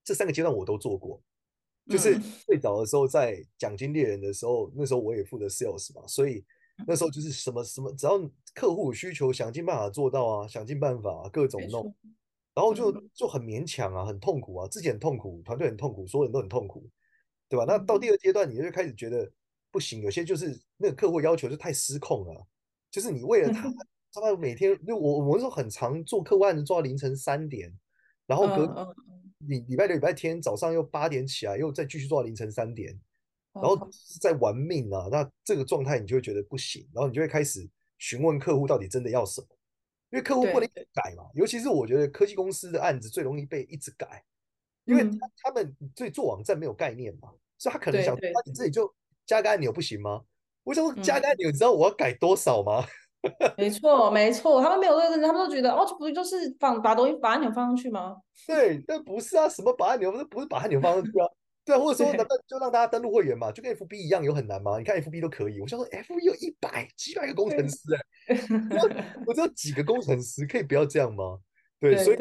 [0.05, 1.23] 这三个阶段我都做过。
[1.89, 6.45] 就是最早的时候在奖金猎人的时候，那时候我也负责 sales 嘛，所以
[6.87, 8.19] 那时候就是什么什么，只要
[8.55, 11.95] 客户有需求，想尽办法做到啊，想尽办法啊，各种弄，
[12.55, 16.89] 然后就就很勉强啊，很痛苦啊，自己很痛苦，团队很痛苦，所有人都很痛苦，
[17.49, 17.65] 对吧？
[17.67, 19.31] 那到第二阶段，你就开始觉得。
[19.71, 22.47] 不行，有些就是那个客户要求就太失控了，
[22.91, 23.71] 就是你为了他，
[24.11, 27.71] 他每天就我我那时候很常做客户案子做到凌晨三点，
[28.27, 28.97] 然后隔
[29.41, 32.99] 礼礼拜六礼拜天早上又八点起来，又再继续做到凌晨三点，
[33.63, 33.89] 然后
[34.21, 37.69] 在玩命啊，那这个状态你就会觉得不行，然后你就会开始
[37.99, 39.47] 询问客户到底真的要什么，
[40.11, 44.23] 因为客户不能改嘛，尤其是我觉得科技公司的案子最容易被一直改，
[44.85, 48.93] 因为他他们对做网站没有概念嘛，所以他可能想那你这里就。
[49.29, 50.23] 加个按钮不行吗？
[50.65, 52.83] 我想说加个按钮，你知道我要改多少吗？
[53.21, 58.17] 嗯、 没错，没错，他们没有认真，他们都觉得哦，这不就是放把东西把按钮放上去吗？
[58.47, 61.27] 对，但不是啊，什么把按钮不是不是把按钮放上去啊？
[61.69, 64.79] 对啊，或者说难道就让大家登录会员嘛，就跟 FB 一样，有很难吗？
[64.79, 67.77] 你看 FB 都可以，我想说 FB 有一百几百个工程师
[68.29, 71.39] 哎、欸， 我只有几个工程师可以不要这样吗？
[71.79, 72.19] 对，对所以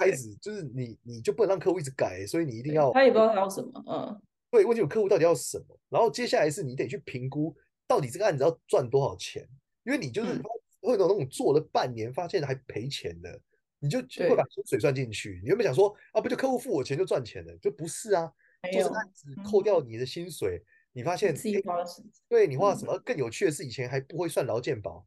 [0.00, 4.20] 开始就是你你就不能让客户一直改，所以你一定要他也不知道他要什么，嗯。
[4.50, 7.54] 对，问题有客户到底要什么，然后接下来是你得去评估
[7.86, 9.46] 到底这个案子要赚多少钱，
[9.84, 10.42] 因为你就是
[10.80, 13.38] 会有那种做了半年发现还赔钱的，
[13.78, 15.38] 你就会把薪水算进去。
[15.42, 18.32] 你原本想说啊，不就客户付我钱就赚钱了，就不是啊，
[18.72, 21.84] 做这个案子扣掉你的薪水，你发现自己花了？
[22.28, 22.98] 对你花了什么？
[23.04, 25.06] 更有趣的是，以前还不会算劳健保，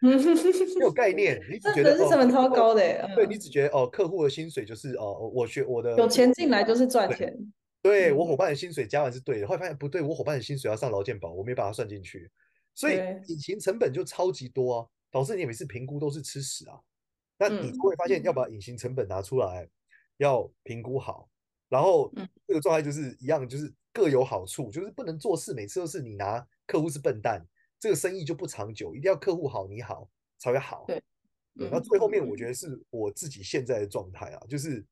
[0.00, 0.10] 没
[0.80, 7.36] 有概念，你只觉得是成本超高的，对你只觉得哦，客户的薪水就是哦，我学我的有钱进来就是赚钱。
[7.82, 12.30] 对我伙伴的薪水加完是对的，后来发现不对，我伙伴的薪水要上劳健保，我没把它算进去，
[12.74, 12.94] 所以
[13.26, 16.78] 隐形成本就超级多啊，导致你每次评估都是吃屎啊。
[17.38, 19.68] 那你就会发现要把隐形成本拿出来，
[20.18, 21.28] 要评估好，
[21.72, 22.12] 然后
[22.46, 27.42] 这个状态就是一样，就是各有好处，就是不能做事每次都是你拿客户是笨蛋，
[27.80, 30.06] 这个生意就不长久，一定要客户好你好
[30.36, 30.84] 才会好。
[30.86, 31.02] 对，
[31.54, 34.84] 那最后面我觉得是我自己现在的状态啊，就是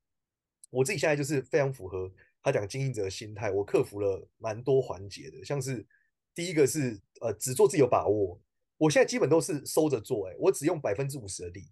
[0.71, 2.11] 我自己现在就是非常符合。
[2.43, 5.85] 他讲经营者的心态，我克服了蛮多环节的，像是
[6.33, 8.41] 第一个是呃只做自己有把握，
[8.77, 11.69] 我现在基本都是收着做，哎，我只用百分之五十的力，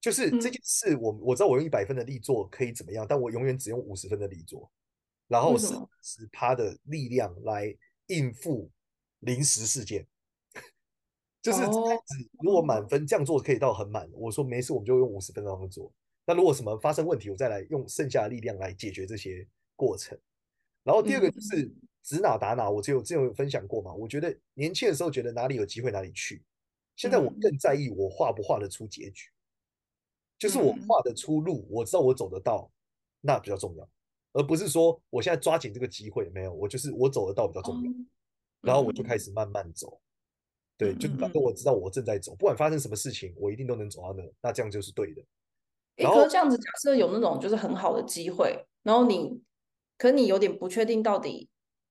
[0.00, 4.70] 就是这件事我我知道我用一百分的力做可以怎么样，但我永远只用五十分的力做，
[5.26, 5.68] 然后是
[6.02, 8.70] 十趴的力量来应付
[9.20, 10.06] 临时事件，
[11.42, 11.62] 就是
[12.42, 15.92] 如果满分这样做可以到很满，我说没事，我们就用五十分让他做，
[16.24, 19.46] 那如果什么发生问题，我再来用剩下的力量来解决这些。
[19.80, 20.18] 过程，
[20.82, 23.94] 然后第二个就是指哪打哪，我只有之前有分享过嘛。
[23.94, 26.42] 我觉得年轻的时候觉得哪里有机会哪里去，
[26.96, 29.30] 现在我更在意我画不画得出结局，
[30.38, 32.70] 就是我画的出路，我知道我走得到，
[33.20, 33.88] 那比较重要，
[34.32, 37.90] 而不是说我现在抓紧这个机会没有，我就是我走得到比较重要，
[38.60, 40.00] 然后我就开始慢慢走，
[40.76, 45.22] 对，就反正我知道我正在走，不管发生什么事情，我一定都能走到那，那这样就是对的。
[45.96, 49.42] 然后这样子假设有那种就是很好的机会，然后你。
[50.00, 51.48] 可你有点不确定到底，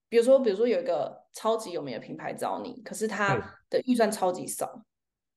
[0.07, 3.35] 比如说，比如说有一个超级有名的品牌找你，可是他
[3.69, 4.81] 的预算超级少，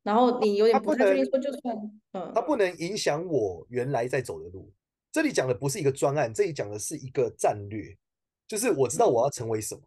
[0.03, 1.77] 然后你有点不太确定说，就算
[2.13, 4.73] 嗯，它不能影响我原来在走的路。
[5.13, 7.97] 这里讲的不是一个专案，这里讲的是一个战略，
[8.47, 9.83] 就是我知道我要成为什么，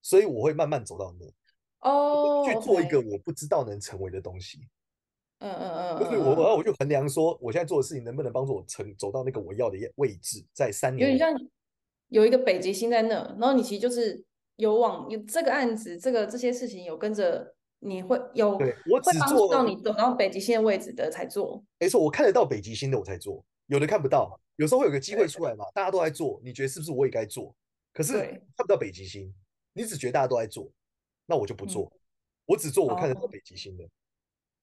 [0.00, 1.26] 所以我会慢慢走到那。
[1.90, 4.60] 哦，去做一个我不知道能成为的东西。
[5.40, 11.18] 嗯嗯嗯，就是我，然后我就衡量说，我现在做的事情能不能帮助我成走到那个我要的位置，在三年。
[12.08, 14.22] 有一个北极星在那，然后你其实就是
[14.56, 21.62] 有往有这个案子，这个这些事情有跟着，你会有对我只做到你走到北极星的位置的才做。
[21.78, 27.54] 没错，我看得到北极星的我才做，有的看不到，有时候会有个机会出来嘛，大家都在做，你觉得是不是我也该做？
[27.92, 29.34] 可是看不到北极星，
[29.72, 30.70] 你只觉得大家都在做，
[31.26, 31.98] 那我就不做，嗯、
[32.46, 33.84] 我只做我看得到北极星的。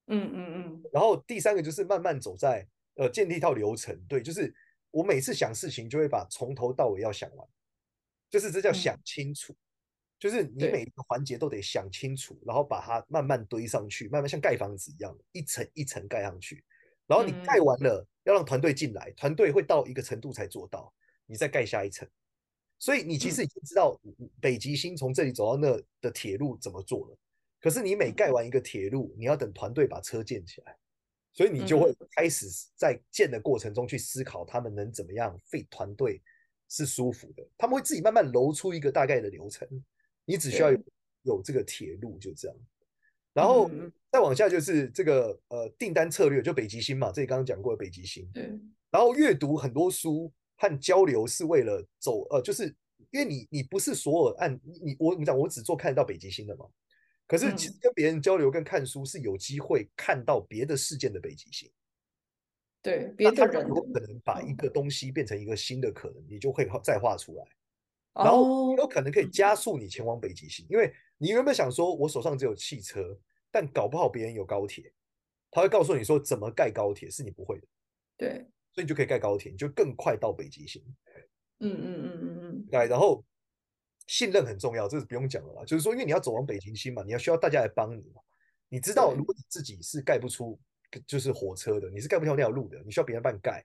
[0.07, 0.83] 嗯嗯嗯。
[0.91, 4.53] 然后第三个就是慢慢走在呃建立一套流程，对，就是。
[4.91, 7.47] 我每次想事情就会把从头到尾要想完，
[8.27, 9.55] 就是这叫想清楚。
[10.19, 16.63] 就是你每一个环节都得想清楚，然后把它慢慢堆上去，慢慢像盖房子一样，一层一层盖上去。
[17.07, 20.93] 然后你盖完了，要让团队进来，团队会到一个程度才做到，
[21.25, 22.07] 你再盖下一层。
[22.77, 23.99] 所以你其实已经知道
[24.39, 27.17] 北极星从这里走到那的铁路怎么做了。
[27.61, 30.77] 可是你每盖完一个铁路，你要等团队把车建起来，
[31.33, 36.21] 所以你就会开始在建的过程中去思考他们能怎么样费团队
[36.69, 37.45] 是舒服的。
[37.57, 39.67] 他们会自己慢慢揉出一个大概的流程，
[40.29, 40.79] 你只需要有
[41.23, 42.55] 有这个铁路就这样。
[43.33, 43.67] 然后
[44.11, 48.29] 再往下就是这个呃订单策略，就北极星嘛，这里刚刚讲过的北极星。
[48.31, 48.51] 对。
[48.91, 52.67] 然后阅读很多书和交流是为了走呃，就是
[53.09, 56.67] 因为你你不是所有按你我你讲我只做看得到北极星的嘛。
[57.25, 61.71] 可是，其实跟别人交流跟看书是有机会看到别的事件的北极星。
[62.81, 67.45] 对，别的人有可能把一个东西变成一个新的可能，你就会再画出来。
[68.13, 73.17] 然后有可能可以加速你前往北极星，因为你原本想说，我手上只有汽车，
[73.51, 74.91] 但搞不好别人有高铁，
[75.51, 77.67] 他会告诉你说怎么盖高铁，是你不会的。
[78.17, 80.83] 对，所以你就可以盖高铁，你就更快到北极星。
[81.59, 82.67] 嗯嗯嗯嗯嗯。
[82.71, 83.23] 来，然后。
[84.11, 85.63] 信任很重要，这是不用讲了啦。
[85.63, 88.19] 就是说，因为你要走往北极星嘛，你要需要大家来帮你嘛。
[88.67, 90.59] 你知道，如果你自己是盖不出
[91.05, 93.63] 就是火车的，你是盖不出那条路的，你需要别人帮你盖。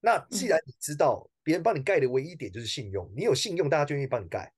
[0.00, 4.50] 那既然你知道别人帮你盖的唯一点就是信用，你有信用，大家就愿意帮你盖；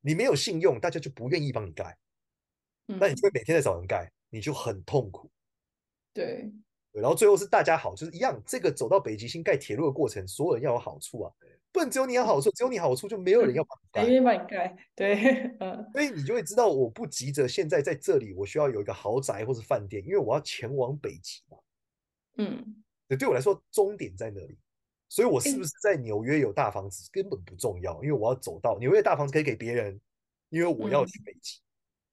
[0.00, 1.96] 你没有信用，大家就不愿意帮你盖。
[2.86, 5.30] 那你就会每天在找人盖，你就很痛苦。
[6.12, 6.50] 对，
[6.92, 8.42] 然后最后是大家好，就是一样。
[8.44, 11.32] 这个走到北极星盖铁路的过程，所有人要有好处啊。
[11.72, 14.04] 不能只有你有好处，只有你好处就没有人要帮你盖。
[14.04, 15.14] 没人帮你盖，对，
[15.60, 15.88] 嗯。
[15.92, 21.56] 所以你就会知道，我不急着现在在这里，我需要有一个豪宅或是饭店，因为我要前往北极嘛。
[22.38, 24.58] 嗯，对，对我来说，终点在那里。
[25.10, 30.00] 所以我是不是在纽约有大房子根本不重要，因为我要走到纽约大房子可以给别人，
[30.50, 31.58] 因为我要去北极，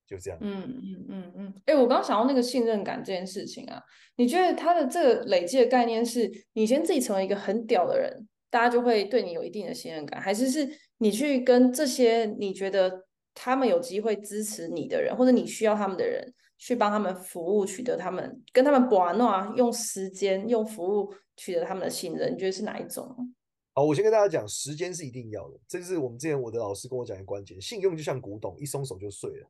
[0.08, 0.40] 就这样。
[0.42, 1.54] 嗯嗯嗯嗯。
[1.68, 3.80] 哎，我刚刚想到那个信任感这件事情啊，
[4.16, 8.28] 你觉得他的这个累积的概念是，你先自己成为一个很屌的人？
[8.50, 13.06] 大家就会对你有一定的信任感，还是是你去跟这些你觉得
[13.36, 23.34] 他们有机会支持你的人，或者你需要他们的人，去帮他们服务，取得他们跟他们玩闹，用时间用服务取得他们的信任，你觉得是哪一种？
[23.74, 27.62] 好，我先跟大家讲，时间是一定要的，这是我们之前我的老师跟我讲的关键。
[27.62, 29.50] 信用就像古董，一松手就碎了。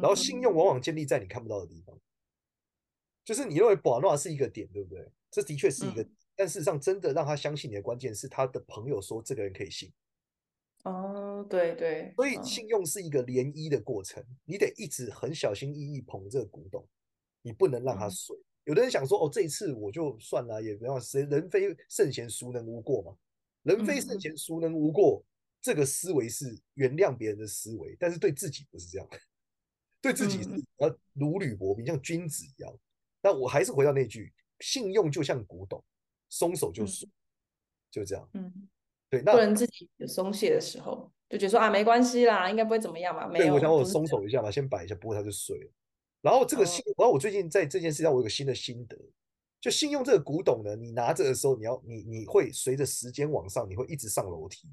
[0.00, 1.94] 然后信用往往建立在你看不到的地方，
[3.22, 5.06] 就是你认为玩闹是一个点，对不对？
[5.30, 6.10] 这的确是一个点。
[6.34, 9.92] 但事实上，真的让他相信你的关键是他的朋友说这个人可以信。
[10.84, 12.12] 哦，对对。
[12.16, 16.86] 所以信用是一个涟漪的过程，你得一直很小心翼翼捧这个古董，
[17.42, 18.34] 你不能让它碎。
[18.64, 23.14] 有的人想说，哦，这一次我就算了，也没办法，谁人非圣贤，孰能无过嘛？
[23.62, 25.22] 人非圣贤，孰能无过？
[25.60, 29.08] 这个思维是原谅别人的思维，但是对自己不是这样，
[30.00, 32.78] 对自己是要如履薄冰，像君子一样。
[33.22, 35.82] 但我还是回到那句，信用就像古董。
[36.30, 37.12] 松手就碎，嗯，
[37.92, 38.28] 就这样。
[38.34, 38.68] 嗯，
[39.10, 43.26] 对，那不能自己有松懈的时候，就觉得说啊，没关系啦，应该不会怎么样吧？
[43.26, 45.70] 没有，对，我想我松手一下嘛，先摆一下，不过它就碎了。
[46.20, 48.96] 然后这个信，哦，然后我最近在这件事上，我有个新的心得，
[49.60, 54.68] 就信用这个古董呢，你拿着的时候，你要你你会随着时间往上，你会一直上楼梯。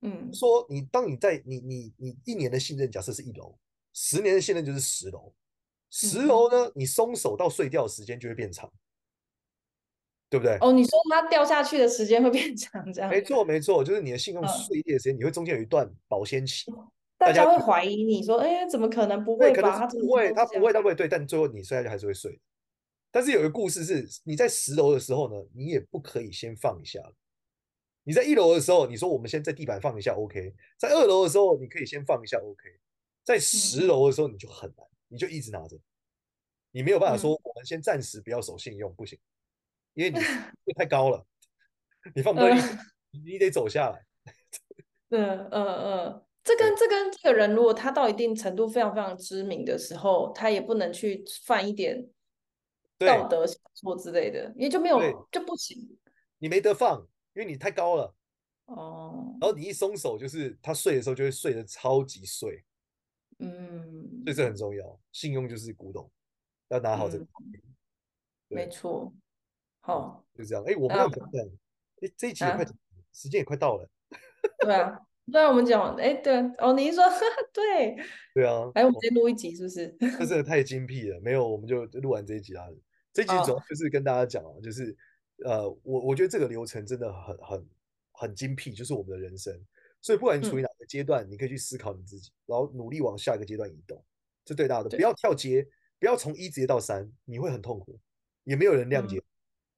[0.00, 3.58] 嗯，说你当你在你你你一年的信任假设是一楼，
[3.92, 5.32] 十年的信任就是十楼，
[5.90, 8.70] 十楼呢，嗯，你松手到碎掉的时间就会变长。
[10.28, 10.56] 对不对？
[10.60, 13.10] 哦，你说它掉下去的时间会变长，这样？
[13.10, 16.72] 没错，没错，就是你的信用碎裂的时间，嗯、你会中间有一段保鲜期。
[17.18, 19.78] 大家会怀疑你说，哎，怎么可能不会吧？
[19.78, 20.94] 它不会，它不会，它不会。
[20.94, 22.38] 对，但最后你摔下去还是会碎。
[23.10, 27.00] 但是有一个故事是，你在十楼的时候呢，你也不可以先放一下。
[28.04, 30.54] 你在一楼的时候，你说我们先在地板放一下，OK。
[30.78, 32.62] 在二楼的时候，你可以先放一下，OK。
[33.24, 35.76] 在十楼的时候，你就很难，你就一直拿着，
[36.70, 39.18] 你没有办法说，我们先暂时不要守信用，不行。
[39.96, 40.18] 因为你
[40.76, 41.26] 太高了，
[42.14, 42.54] 你放不对，
[43.24, 44.06] 你得走下来。
[45.08, 52.06] 嗯嗯嗯，这跟这跟这个人，如果他到一定程度非常非常知名的时候，他也不能去犯一点
[52.98, 55.98] 道德小错之类的，因为就没有就不行。
[56.38, 57.00] 你没得放，
[57.34, 58.14] 因为你太高了。
[58.66, 59.36] 哦。
[59.40, 62.62] 然后你一松手，就是他睡的时候就会睡得超级碎。
[63.38, 64.22] 嗯。
[64.24, 66.10] 所以这很重要，信用就是古董，
[66.68, 67.24] 要拿好这个。
[67.24, 67.62] 嗯、
[68.48, 69.12] 没错。
[69.86, 70.64] 好，就这样。
[70.64, 71.40] 哎、欸，我没有讲哎、
[72.00, 72.72] 欸，这一集也快，啊、
[73.12, 73.88] 时间也快到了。
[74.58, 77.04] 对啊，对啊，我们讲，哎、欸，对，哦，你一说，
[77.54, 77.96] 对，
[78.34, 79.96] 对啊，哎，我们直接录一集是不是？
[80.18, 82.66] 这真的太精辟了，没有，我们就录完这一集啦。
[83.12, 84.96] 这一集主要就是跟大家讲啊，就是
[85.44, 87.68] 呃，我我觉得这个流程真的很很
[88.10, 89.56] 很精辟，就是我们的人生。
[90.02, 94.04] 所以不管你处于哪个阶段你可以去思考你自己，然后努力往下一个阶段移动，
[94.44, 95.64] 这对大家的不要跳阶，
[96.00, 97.98] 不要从一直接到三，你会很痛苦，
[98.42, 99.22] 也没有人谅解，嗯、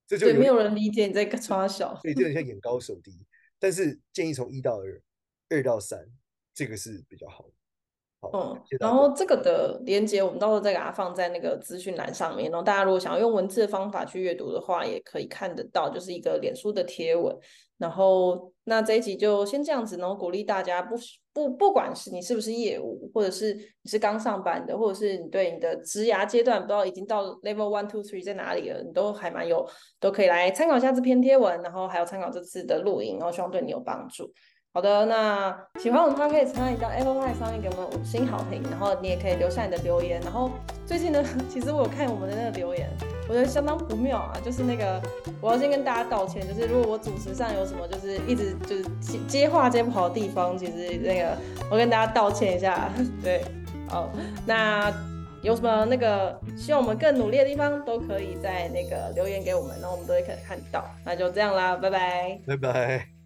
[0.09, 3.13] 这就有没有人理解你在抓小，所以就很像眼高手低。
[3.59, 5.03] 但是建议从一到二，
[5.51, 6.11] 二到三，
[6.55, 7.55] 这个是比较好的。
[8.21, 12.51] 嗯，然后这个的连接，我们到时候再给它放在那个资讯栏上面。
[12.51, 17.35] 然后大家如果想要用文字的方法去阅读的话，也可以看得到，就是一个脸书的贴文。
[17.79, 20.97] 然后那这一集就先这样子，然后鼓励大家不
[21.33, 29.65] 不不管是你是不是业务，或者是你是刚上班的，或者是你对你的职涯阶段不知道已经到 level one two three 在哪里了，你都还蛮有，
[30.01, 34.29] 都可以来参考一下这篇贴文，然后还有参考这次的录影，然后希望对你有帮助。
[34.79, 40.21] 好的，那喜欢我的话可以参与到 Apple Podcast 上面给我们五星好评，然后你也可以留下你的留言。
[40.21, 40.53] 然后
[40.87, 41.21] 最近呢，
[41.51, 42.89] 其实我有看我们的那个留言，
[43.29, 45.03] 我觉得相当不妙啊，就是那个
[45.41, 51.37] 我要先跟大家道歉，就是如果我主持上有什么就是一直就是接接话接不好的地方，其实那个
[51.73, 52.89] 我跟大家道歉一下。
[53.21, 53.43] 对，
[53.89, 54.09] 好，
[54.47, 54.93] 那
[55.43, 60.85] 有什么那个希望我们更努力的地方，都可以在那个留言给我们，然后我们都会可以看到。
[61.05, 63.18] 那就这样啦，拜拜，拜拜。